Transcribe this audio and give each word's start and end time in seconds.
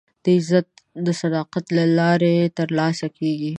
عزت 0.27 0.67
د 1.05 1.07
صداقت 1.21 1.65
له 1.77 1.83
لارې 1.97 2.35
ترلاسه 2.57 3.07
کېږي. 3.17 3.49